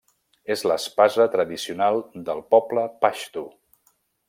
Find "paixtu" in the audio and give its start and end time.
3.07-3.45